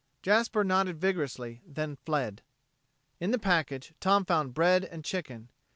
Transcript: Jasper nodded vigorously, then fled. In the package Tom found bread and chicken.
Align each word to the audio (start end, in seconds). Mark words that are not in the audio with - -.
Jasper 0.23 0.63
nodded 0.63 0.99
vigorously, 0.99 1.61
then 1.63 1.95
fled. 1.95 2.41
In 3.19 3.29
the 3.29 3.37
package 3.37 3.93
Tom 3.99 4.25
found 4.25 4.51
bread 4.55 4.83
and 4.83 5.05
chicken. 5.05 5.49